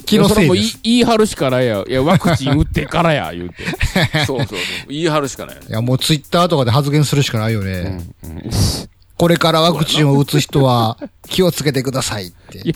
[0.07, 0.79] 気のせいです。
[0.81, 1.83] 言い張るしかないや。
[1.87, 3.57] いや、ワクチン打ってからや、言うて。
[4.25, 4.57] そうそうそう。
[4.89, 5.67] 言い張るしかないよね。
[5.69, 8.03] いや、もうツイッターとかで発言するしかないよね。
[8.23, 8.41] うん
[9.23, 10.97] これからワクチンを打つ人は
[11.29, 12.57] 気をつけてくださいって。
[12.57, 12.75] いや、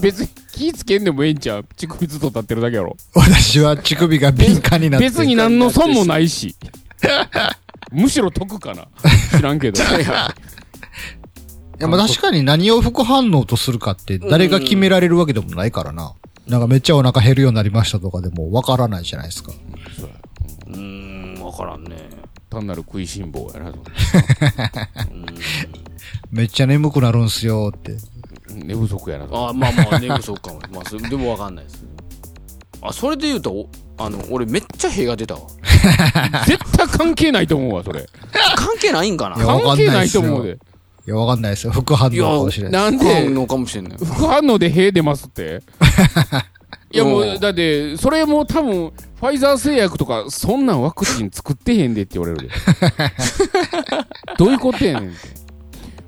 [0.00, 1.64] 別に気ぃつけんでもええんちゃう？
[1.76, 2.96] 乳首ずっと立ってるだけやろ。
[3.14, 5.06] 私は乳首が敏感になって。
[5.08, 6.54] 別に何の損もないし。
[7.90, 8.86] むしろ得かな。
[9.36, 9.82] 知らんけど。
[9.82, 9.86] い
[11.80, 16.12] や、まあ確かに何を副反応とするかって誰が決められるわけでもないからな。
[16.46, 19.50] なんかめっちゃお腹減るようになりましたとかでもわからないじゃないですか。
[20.68, 22.07] うーん、わからんね。
[22.58, 23.78] た単なる食いしん坊やなと。
[26.30, 27.96] めっちゃ眠くなるんすよって。
[28.52, 29.48] 寝不足やなと。
[29.48, 30.60] あまあまあ寝不足かも。
[30.72, 31.84] まあ、でもわかんないです。
[32.82, 35.40] あ、それで言うと、おあの、俺めっちゃ屁が出たわ。
[36.46, 38.06] 絶対関係ないと思うわ、それ。
[38.56, 39.36] 関係ないんかな？
[39.36, 40.58] 関係ないと思うで。
[41.06, 41.72] いや、わかんないですよ。
[41.72, 42.90] 副反応かもしれない。
[42.90, 43.98] なんで、関係のかもしれんない。
[43.98, 45.62] 副反応で屁出ますって
[46.90, 52.54] いやもうだって、それも多分、ファイザー製薬とか、そんなんワクチン作ってへんでって言われるで。
[54.38, 55.18] どういうことやねんって。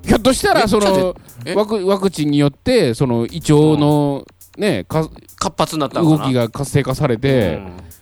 [0.07, 1.15] ひょっとしたら、その
[1.45, 4.25] え、ワクワクチンによって、その、胃腸の、
[4.57, 6.23] ね、か活発になったのかな？
[6.23, 7.61] 動きが活性化されて、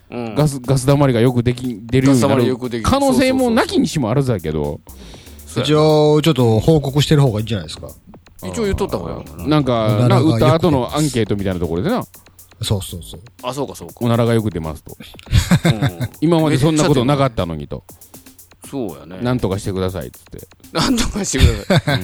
[0.09, 0.25] うん。
[0.27, 0.35] うん。
[0.35, 4.79] ガス、ガス溜まりがよくでき、出るようになる可能性もなきにしもあるざけど、
[5.47, 7.89] 一応、ちょっと報告してる方がいいんじゃないですか？
[8.47, 9.47] 一応言っとった方がいいな。
[9.47, 12.05] なんか、おなな、らがよく打った後のアンケートみたいなところでな、
[12.61, 13.21] そうそうそう。
[13.43, 13.95] あ、そうかそうか。
[14.01, 14.97] おならがよく出ますと。
[15.65, 17.83] うん今までそんなことなかったのにと。
[18.69, 19.19] そうやね。
[19.21, 20.47] なんとかしてくださいっつって。
[20.73, 22.03] なんとかしてください。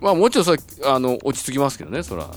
[0.00, 2.28] まあもちろんそれ、あの、落ち着きますけどね、そら。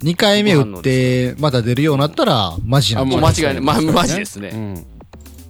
[0.00, 3.60] 2回目打って、また出るようになったら、マジなんもう間違いない。
[3.60, 4.50] ま、マジですうね。
[4.50, 4.86] ん。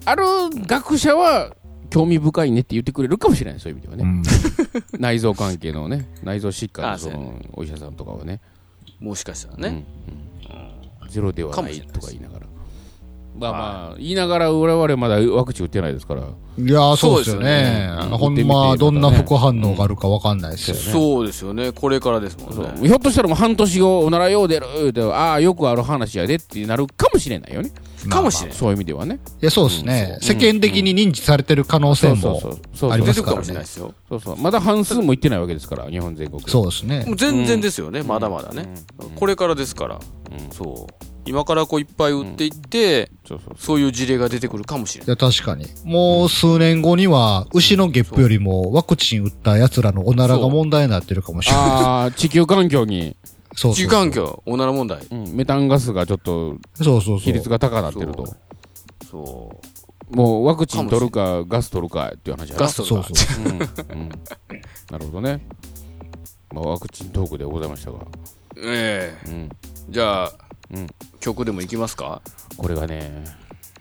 [0.05, 0.23] ある
[0.65, 1.53] 学者は、
[1.89, 4.21] 興味深いねって言ってくれるかもしれない、そういう意味ではね。
[4.93, 4.99] うん。
[4.99, 8.41] 内臓関係のね、内臓疾患のあそうやその、お医者さんとかはね。
[8.99, 9.67] もしかしたらね。
[9.67, 10.76] うんうん
[11.07, 12.47] ゼロではないとか言いながら。
[13.39, 16.21] まあまあ、言いながら我々まだワクチン打ってないですから。
[16.21, 16.25] い
[16.67, 17.91] やー、そうですよね。
[18.09, 20.81] ほんま、どんな副反応があるかわかんないですよね。
[20.81, 21.71] そうですよね。
[21.71, 22.87] これからですもんそうね。
[22.87, 27.71] ひょっとしたらもう半年後、おならよう出るって、ああ、よくある話やでってなるかもしれないよね。
[28.09, 28.57] かもしれない。
[28.57, 29.19] そういう意味ではね。
[29.39, 30.17] いや、そうですね。
[30.19, 32.41] うん世間的に認知されてる可能性も。
[32.41, 33.93] ありますからね出てくるかもしれないですよ。
[34.09, 34.37] そうそう。
[34.37, 36.41] まだ半数もいってないわけですから、日本全国。
[36.47, 38.01] そうですね全然ですよね。
[38.01, 38.67] まだまだね。
[39.15, 39.99] これからですから。
[40.45, 41.07] うんそう。
[41.25, 45.07] 今からこういっぱい打っていって、そうそうそういう事例が出てくるかもしれない。
[45.07, 45.65] いや、確かに。
[45.83, 51.65] もう数年後には、牛のゲップよりもワクチン打った奴らのおならが問題になってるかもしれない。
[51.65, 53.17] ああ、 地球環境に、
[53.53, 55.05] そうそう地球環境、おなら問題。
[55.11, 57.19] うん、メタンガスがちょっとそうそうそう。
[57.19, 58.33] 比率が高くなってると。
[59.11, 59.51] そ
[60.11, 60.15] う。
[60.15, 63.43] もうワクチン取るか、ガス取るかっていう話ガスとかそうそう。
[63.43, 64.01] うん。
[64.01, 64.09] うん。
[64.89, 65.45] なるほどね。
[66.53, 67.99] まあ、ワクチントークでございましたが。
[68.63, 69.49] ええうん。
[69.89, 70.33] じゃあ、
[70.71, 70.87] うん
[71.19, 72.21] 曲でもいきますか？
[72.57, 73.23] これがね、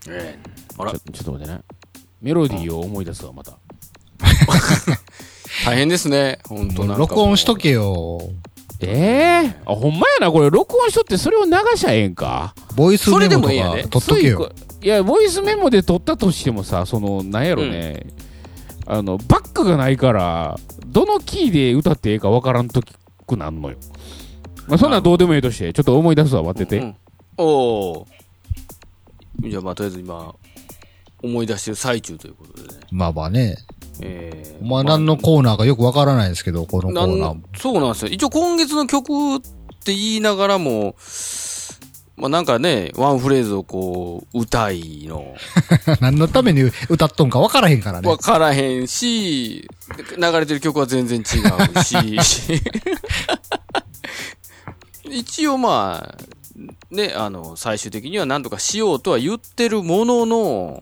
[0.09, 0.39] ええ
[0.79, 1.61] あらちょ、ちょっと待ってね。
[2.21, 3.59] メロディーを思い出すわ、また。
[5.65, 6.39] 大変ですね。
[6.49, 6.97] 本当な。
[6.97, 8.21] 録音しとけよ。
[8.81, 9.57] ええ？
[9.65, 12.55] あ、ほんまやな、これ、録音しとってそれを流しゃええんか？
[12.75, 14.53] ボイスメモとそれでもいいやねか取っとけよ。
[14.81, 18.07] ついいや、ボイスメモで撮ったとしてもさ、その、なんやろね、
[18.87, 22.93] あの、バックがないから、どのキーで歌ってええかわからんとき
[23.27, 23.77] くなんのよ。
[24.68, 26.79] まあ、そんなんどうでもええとして、ちょっと思い出すわ、待ってて。
[26.79, 26.96] うん
[27.38, 27.44] お
[27.92, 29.50] おー。
[29.50, 30.35] じゃあ、まあ、とりあえず今、
[31.22, 32.81] 思い出してる最中ということでね。
[32.90, 33.57] まあまあね。
[34.00, 37.40] ええまあ何のコーナーかよくわからないですけど、このコーナーも。
[37.57, 38.11] そうなんですよ。
[38.11, 39.40] 一応今月の曲っ
[39.85, 40.96] て言いながらも、
[42.16, 45.35] まあなんかね、ワンフレーズをこう、歌いの、
[46.00, 48.18] 何のために歌っとんかわからへんからねわ。
[48.18, 49.68] からへんし、
[50.18, 51.24] 流れてる曲は全然違う
[51.83, 51.96] し、
[55.11, 60.81] 一応まあ、ね、あの、最終的には何とかしようとは言ってるものの、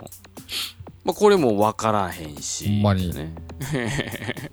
[1.04, 3.34] まあこれもわからへんし、ほんまにね。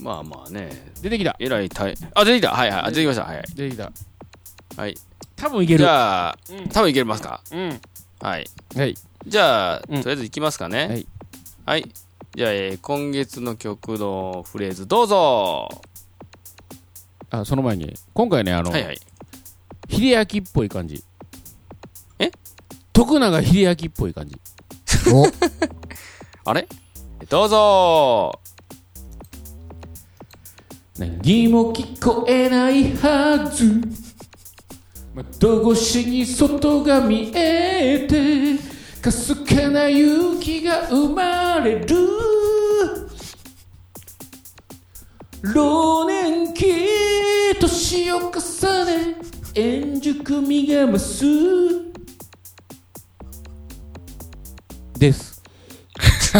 [0.00, 0.70] まあまあね、
[1.02, 1.36] 出てきた。
[1.38, 3.24] えらい大あ、出てきたはいはい、あ出てきました。
[3.24, 3.46] はいはい。
[3.54, 3.92] 出てきた。
[4.76, 4.96] はい。
[5.36, 5.78] 多分いける。
[5.80, 7.40] じゃあ、うん多分いけますか？
[7.52, 7.80] うん。
[8.20, 8.46] はい。
[8.76, 8.94] はい。
[9.26, 10.86] じゃあ、うんとりあえずいきますかね。
[10.86, 11.06] はい。
[11.66, 11.88] はい。
[12.36, 15.68] じゃあ、えー今月の曲のフレーズどうぞ
[17.30, 18.98] あ、その前に、今回ね、あの、はいはい。
[19.90, 21.02] 秀明っぽい感じ。
[22.18, 22.30] え？
[22.92, 24.40] 徳永秀明っぽい感じ。
[25.12, 25.26] お、
[26.50, 26.66] あれ？
[27.28, 28.40] どうぞ
[30.98, 33.82] 何も聞こえないはず
[35.14, 38.58] 窓越しに外が見えて
[39.02, 41.86] かすかな勇気が生まれる
[45.42, 46.66] 老年期
[47.60, 49.16] 年を重ね
[49.54, 51.24] 円熟味が増す
[54.98, 55.42] です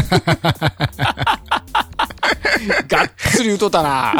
[2.89, 4.15] がっつり歌ったな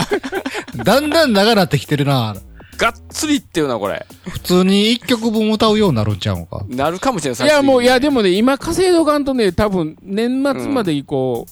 [0.85, 2.37] だんだん長なってきてるな。
[2.77, 4.07] がっつりっていうな、これ。
[4.29, 6.65] 普通に一曲分歌うようになるんちゃうんか。
[6.69, 7.47] なるかもしれない。
[7.47, 11.47] いやもういや、やでもね今稼いどかんとね多分年末まで以降、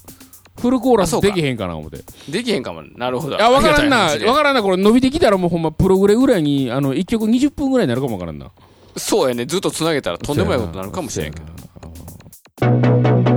[0.61, 2.83] フルコーラスできへんかな思ってできへんかも。
[2.97, 3.37] なるほど。
[3.37, 8.51] いやわからんなありがたい話でわからんなこれ伸びてきたらもうほんまプログレぐらいにあの1曲20分ぐらいになるかもわからんな
[8.97, 9.21] そう。
[9.21, 9.45] そうやね。
[9.47, 13.36] ずっと繋げたらとんでもないことになるかもしれんけど。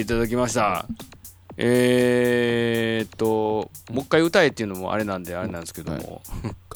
[0.00, 0.86] ていただきました。
[1.56, 6.22] えーっと、もう一回歌えっていうのもあれなんで、あれなんですけども。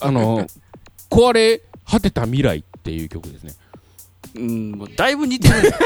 [0.01, 0.47] あの、
[1.11, 3.55] 壊れ果てた未来っていう曲ですね。
[4.37, 5.71] うん、もうだいぶ似てるね。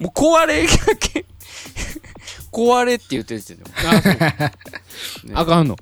[0.00, 1.24] もう壊れがけ、
[2.50, 3.58] 壊れって言ってるんですよ。
[3.76, 4.16] あ、そう。
[5.34, 5.76] あかんの。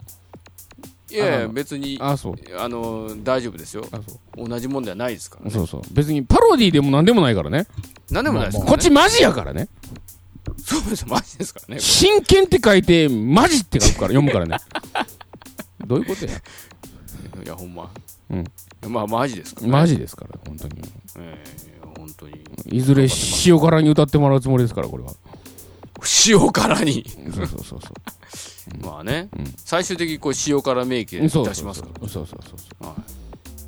[1.14, 2.34] いやいや、別に、あ、そう。
[2.58, 3.86] あの、大丈夫ですよ。
[3.92, 4.48] あ、そう。
[4.48, 5.50] 同じもんではないですからね。
[5.50, 5.82] そうそう。
[5.92, 7.66] 別にパロディでもなんでもないからね。
[8.10, 8.76] なんでもないですからね。
[8.76, 9.68] こっちマジやからね。
[10.64, 11.80] そうですよ、マジですからね。
[11.80, 14.58] 真剣って書いて、マジって書くから、読むからね。
[15.86, 16.32] どういうことや？
[16.32, 17.90] いや、ほんま。
[18.30, 18.44] うん
[18.88, 19.72] まあ、マジですから、ね。
[19.72, 20.82] マジですから、本当に。
[21.16, 22.44] えー、本当に。
[22.70, 23.08] いずれ
[23.46, 25.12] 塩辛に歌ってもらうつもりですから、これは。
[26.26, 27.04] 塩辛に。
[27.34, 27.92] そうそうそうそう。
[28.82, 32.08] まあね、うん最終的にこう塩辛名義で出しますから。
[32.08, 32.86] そうそうそうそう。
[32.86, 32.94] は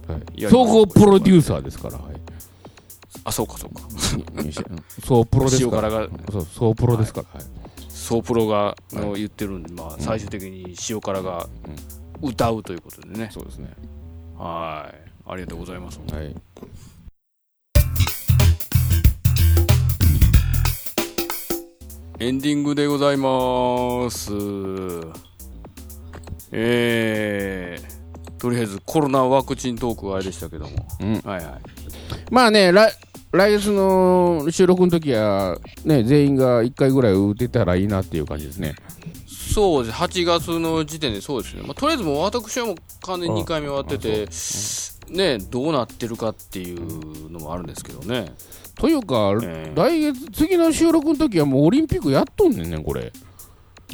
[0.08, 2.16] いはい、や総合プロデューサーですから、はい。
[3.24, 3.82] あ、そうかそうか。
[5.04, 5.88] 総プロですから。
[5.88, 7.40] 塩辛がそう、総プロですから。
[7.40, 7.46] はい。
[7.88, 11.48] 総プロがの言ってるんで、まあ、最終的に塩辛が
[12.22, 13.30] 歌うということでね。
[13.32, 13.74] そうですね。
[14.38, 15.10] はい。
[15.28, 16.00] ありがとうございます。
[16.12, 16.32] はい。
[22.18, 24.32] エンディングでございます。
[26.50, 30.70] えー、とりあえずコロナワクチントークはあれでしたけども。
[31.00, 31.14] うん。
[31.20, 31.60] はいはい。
[32.30, 32.90] まあね、来、
[33.32, 38.76] 来月の収録の時は、ね、全員が1回ぐらい打てたらいいなっていう感じですね。
[39.26, 39.96] そうです。
[39.98, 41.64] 8月の時点でそうですね。
[41.66, 44.26] まあ、とりあえずもう私はもう完全に2回目終わってて、
[45.10, 48.32] ね、どうなってるかっていうのもあるんですけどね。
[48.78, 53.12] というか、ええ来月、次の収録の時はもうオリンピックやっとんねんねん、これ。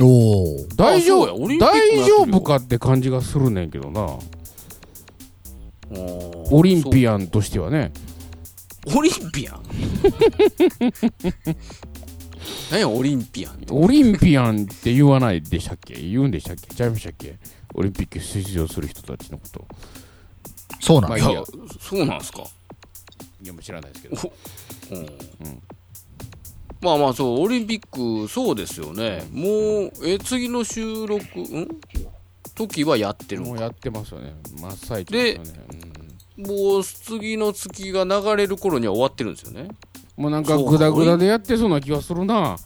[0.01, 0.67] おお。
[0.77, 4.19] 大丈夫大丈夫かって感じがするねんけどな。
[5.95, 7.93] オオリンピアンとしてはね。
[8.97, 9.63] オリンピアン？
[12.73, 13.53] 何やオリンピアン？
[13.53, 15.95] ってオリンピアンって言わないでしたっけ？
[15.95, 16.75] 言うんでしたっけ？
[16.75, 17.37] ちゃいましたっけ？
[17.75, 19.65] オリンピック出場する人たちのこと。
[20.81, 21.45] そうなんまあいいや、
[21.79, 22.43] そうなんですか。
[23.43, 24.33] いや、もう知らないですけど。
[24.93, 25.07] うん
[26.81, 27.81] まあまあそう、オリンピッ
[28.25, 29.25] ク、そうですよね。
[29.33, 31.69] もう、え、次の収録、ん？
[32.57, 33.59] 時はやってるもう。
[33.59, 34.35] やってますよね。
[34.61, 35.65] 真っ最中ですよね。
[36.39, 39.61] もう次の月が流れる頃には終わってるんですよね。
[39.63, 39.77] うん
[40.15, 42.57] もうなんかグダグダでやってそうな気がするな。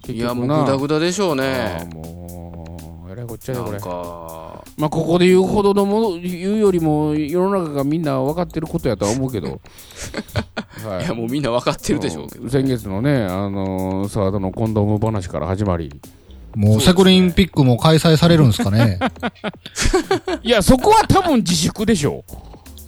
[0.00, 0.46] 結いや、もう。
[0.46, 1.86] グダグダでしょうね。
[1.92, 3.80] もう、えらいこっちゃだ、これなん。
[3.82, 9.60] か、まあ、ここで言うほどのもの、言うよりも、世の中がみんな分かってることやとは思うけど。
[10.84, 12.48] はいや、もうみんな分かってるでしょうけど。
[12.50, 15.90] 先月のね、あのー、沢田のコンドーム話から始まり。
[16.54, 18.98] もうセコリンピックも開催されるんですかね？
[20.42, 22.24] いや、そこは多分自粛でしょ。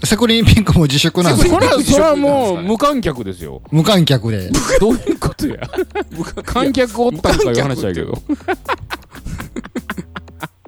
[0.05, 3.63] セコリンピックも自粛なんですかそれは、それはもう無観客ですよ。
[3.71, 4.51] 無観客で。
[4.81, 5.57] どういうことや。
[6.45, 8.15] 観客おったんかいう話だけど。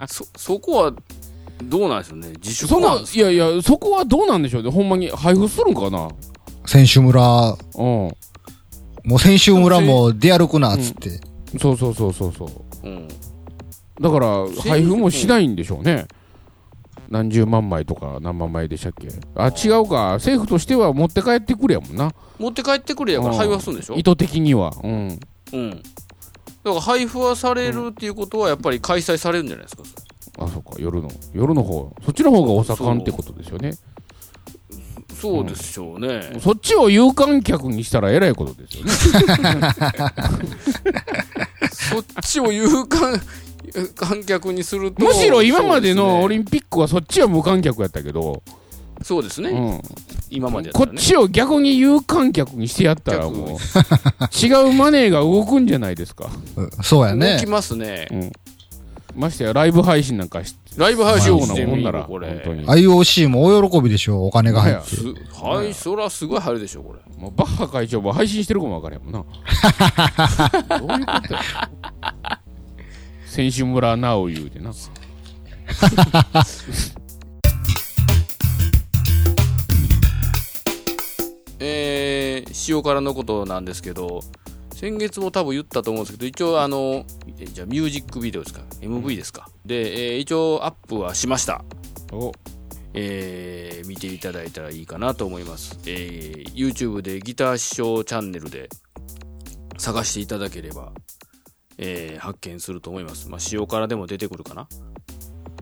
[0.09, 0.93] そ、そこは、
[1.63, 2.29] どうなんでしょうね？
[2.43, 4.63] 自粛そいやいや、そこはどうなんでしょう？
[4.63, 4.71] ね。
[4.71, 6.09] ほんまに配布するんかな？
[6.65, 8.11] 選手村、うん。
[9.05, 11.21] もう選手村も出歩くな、つって。
[11.59, 12.51] そうそうそうそうそう。
[12.83, 13.09] うん。
[14.01, 16.07] だから、配布もしないんでしょうね。
[17.11, 19.09] 何十万枚とか何万枚でしたっけ？
[19.35, 20.13] あ、違うか。
[20.13, 22.13] 政府としては持って帰ってくれやもんな。
[22.39, 23.97] 持って帰ってくれやから配布はするんでしょ？
[23.97, 24.73] 意図的には。
[24.83, 25.21] うん。
[25.53, 25.83] うん。
[26.63, 29.83] だから配布はされるっていうことはやっぱり開催されるんじゃないですか？
[30.39, 30.73] あ、そうか。
[30.79, 31.93] 夜の、夜の方。
[32.05, 33.73] そっちの方がお盛んってことですよね。
[35.21, 36.39] そうでしょうね。
[36.41, 38.91] そっちを有観客にしたらえらいことですよね。
[41.71, 43.21] そっちを有観
[43.95, 45.05] 観客にすると。
[45.05, 48.43] むしろ今までのオリンンピックはそっちは無観客やったけど、
[49.03, 49.51] そうですね。
[49.51, 49.83] うん。
[50.31, 50.72] 今までね。
[50.72, 53.59] こっちを逆に有観客にしてやったらもう、
[54.47, 56.31] 違うマネーが動くんじゃないですか。
[56.57, 57.47] う んそうや動ねき。
[57.47, 58.07] ますね。
[58.11, 58.33] うん。
[59.16, 62.07] ましてや、ライブ配信なんかしライブ配信しようしもんなら。
[62.07, 64.83] IOC も大喜びでしょう、お金が入って。
[64.97, 65.03] す
[65.43, 67.01] はい、そらすごい入るでしょ、これ。
[67.20, 69.24] もうバッハ会長も配信してるかもわからんもんな。
[70.78, 71.41] どういうことや？
[73.26, 74.72] 選手村なお言うてな。
[81.61, 84.21] えー、塩辛のことなんですけど、
[84.75, 87.05] 先月も多分言ったと思うんですけど、一応あの、
[87.39, 91.65] えじゃあミュージックビデオですか ?MV ですか、で、えー一応アップはしました。
[92.13, 92.33] お
[92.95, 95.79] えー見ていただいたらいいかなと思います。
[95.87, 98.69] えー YouTube でギター師匠チャンネルで
[99.77, 100.93] 探していただければ、
[101.77, 103.29] えー発見すると思います。
[103.29, 104.67] まあ、塩辛でも出てくるかな？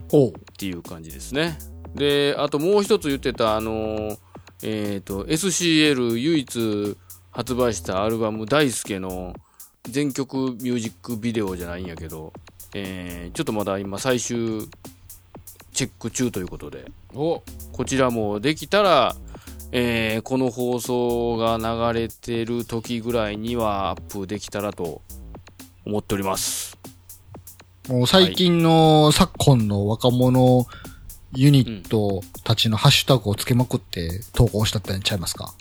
[0.09, 0.29] ほう。
[0.29, 1.57] っていう感じですね。
[1.93, 4.17] で、あともう一つ言ってた、あのー
[4.63, 6.97] えっ、と、SCL 唯一
[7.31, 9.33] 発売したアルバム大輔の
[9.83, 12.33] 全曲ミュージックビデオじゃないんやけど、
[12.73, 14.67] えー、ちょっとまだ今最終
[15.71, 17.41] チェック中ということで、お
[17.71, 19.15] こちらもできたら、
[19.71, 25.01] えー、この放送が流れてる時ぐらいにはアップできたらと
[25.85, 26.77] 思っております。
[27.87, 30.67] もう最近の昨今の若者
[31.35, 35.53] ユニットたちのハッシュタグをつけまくって投稿したってんちゃいますか、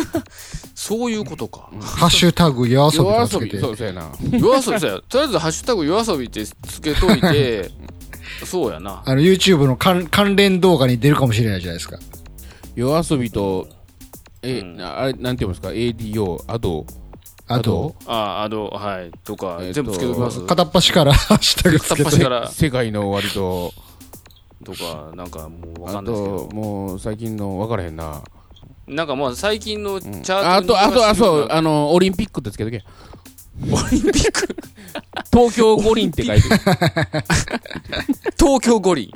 [0.74, 1.70] そういうことか。
[1.80, 3.60] ハッシュタグ夜遊びとつけて。
[3.60, 4.10] そうそうやな。
[4.20, 4.80] 夜遊び。
[4.80, 7.70] とりあえずハッシュタグ夜遊びってつけといて、
[8.44, 9.02] そうやな。
[9.04, 11.98] あの YouTube の関関連動画に出るかもしれないじゃないですか。
[12.74, 13.68] 夜遊びと
[14.42, 14.80] え、うん。
[14.80, 16.86] あれなんて言うんですか？ADO アド。
[17.50, 20.40] あと、あ、あの、はい、とか、えーと全部つけときます？
[20.42, 22.04] 片っ端からハッシュタグつけて。
[22.04, 23.72] 片っ端から、世界の終わりと
[24.64, 26.56] とか、なんかもうわかあんないですけとど。
[26.56, 28.22] もう最近の分からへんな
[28.86, 32.82] なんかまあ最近のチャートにあとあとあそうああのオリンピックってつけとけ
[33.60, 34.48] オリンピック、
[35.32, 36.56] 東京五輪って書いてる
[38.38, 39.10] 東京五輪。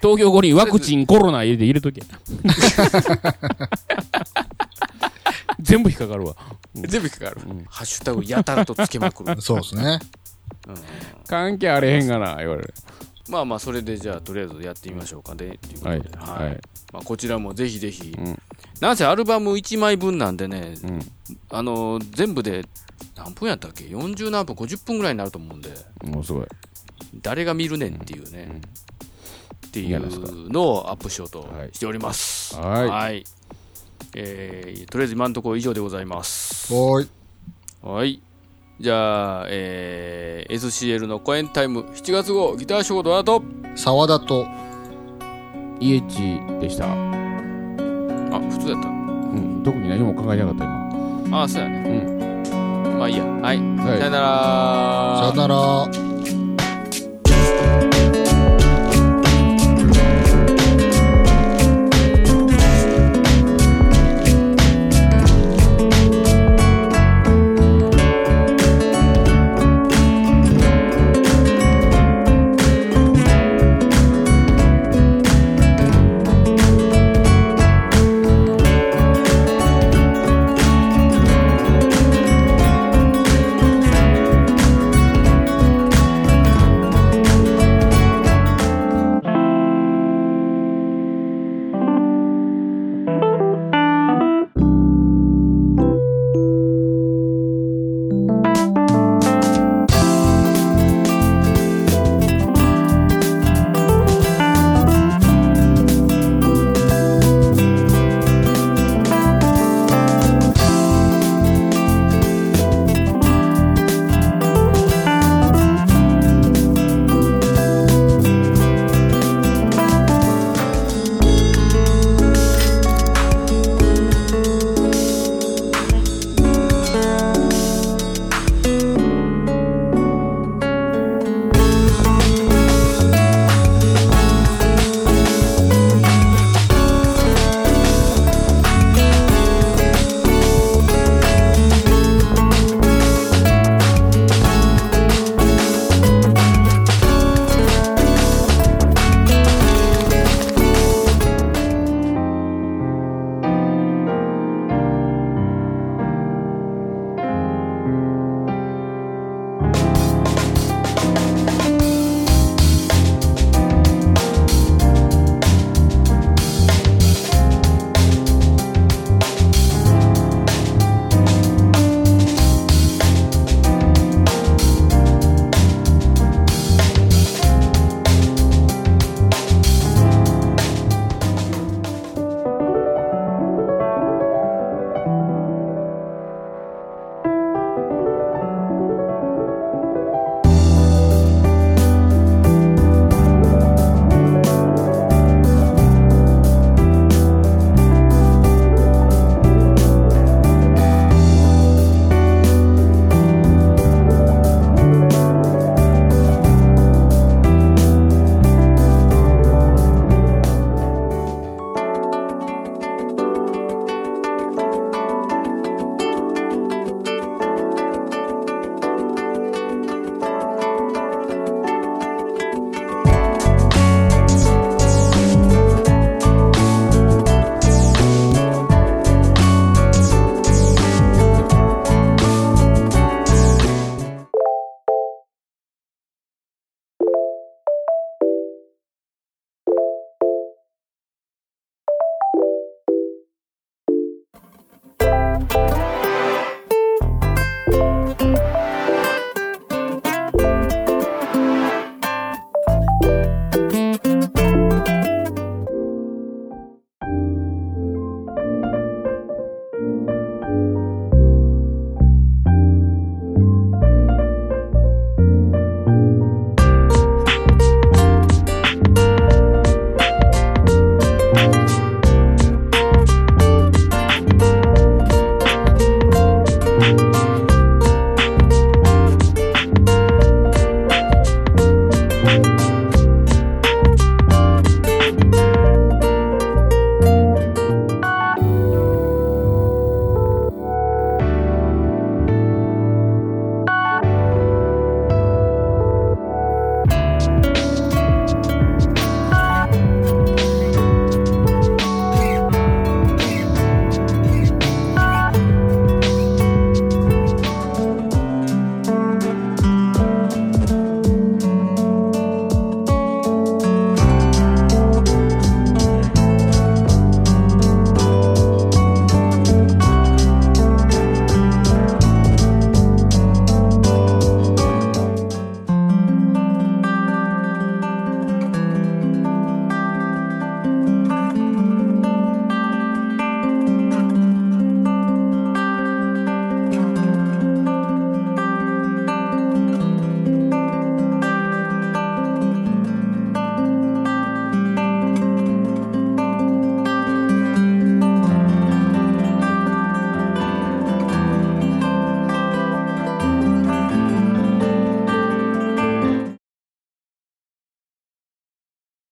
[0.00, 2.02] 東京五輪ワクチンコロナ入れて入れとけ
[5.60, 6.36] 全部引っかかるわ
[6.74, 7.40] 全部引っかかる。
[7.68, 9.40] ハッシュタグやたらとつけまくる。
[9.40, 9.98] そうですね。
[11.26, 12.74] 関係あれへんがな言われる
[13.28, 15.46] まあまあ、それでじゃあ、とりあえずやってみましょうかね。
[15.46, 16.60] っていうことはいではい
[16.92, 18.14] まあ、こちらもぜひぜひ。
[18.16, 18.38] うん
[18.80, 21.00] なんせアルバム1枚分なんでね、うん
[21.50, 22.64] あの全部で
[23.16, 25.70] 何分やったっけ ?40 何分、50分ぐらいになると思うんで、
[26.04, 26.46] もうすごい
[27.22, 32.54] 誰が見るねんっていうね、うんっていうのをアップしようとはいしております。
[32.56, 33.24] はい
[34.14, 36.72] えーとりあえず今のところ以上でございます。
[36.72, 37.08] おーい。
[37.82, 38.22] はい。
[38.78, 43.42] じゃあ、えー SCL のコエンタイム7月号ギターショートアート。
[43.74, 44.46] 沢田と、
[45.80, 46.88] EH でした、あ、
[48.50, 50.64] 普通やったうん、特に何も考えなかった
[51.26, 52.06] 今あ、そうやね。
[52.98, 53.24] まあいいや。
[53.24, 53.58] はい。
[53.58, 55.32] はいさよなら。
[55.32, 56.06] さよなら。